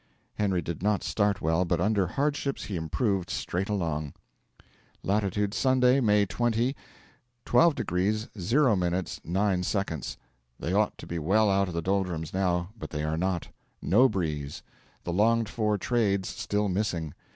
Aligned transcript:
Henry 0.33 0.63
did 0.63 0.81
not 0.81 1.03
start 1.03 1.41
well, 1.41 1.63
but 1.63 1.79
under 1.79 2.07
hardships 2.07 2.63
he 2.63 2.75
improved 2.75 3.29
straight 3.29 3.69
along. 3.69 4.15
Latitude, 5.03 5.53
Sunday, 5.53 5.99
May 5.99 6.25
20, 6.25 6.75
12 7.45 7.75
degrees 7.75 8.27
0 8.35 8.75
minutes 8.75 9.21
9 9.23 9.61
seconds. 9.61 10.17
They 10.59 10.73
ought 10.73 10.97
to 10.97 11.05
be 11.05 11.19
well 11.19 11.51
out 11.51 11.67
of 11.67 11.75
the 11.75 11.83
doldrums 11.83 12.33
now, 12.33 12.69
but 12.79 12.89
they 12.89 13.03
are 13.03 13.15
not. 13.15 13.49
No 13.79 14.09
breeze 14.09 14.63
the 15.03 15.13
longed 15.13 15.47
for 15.49 15.77
trades 15.77 16.29
still 16.29 16.67
missing. 16.67 17.13